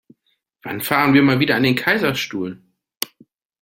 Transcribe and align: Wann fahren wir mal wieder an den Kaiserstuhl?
Wann 0.63 0.81
fahren 0.81 1.13
wir 1.13 1.21
mal 1.21 1.39
wieder 1.39 1.55
an 1.57 1.61
den 1.61 1.75
Kaiserstuhl? 1.75 2.59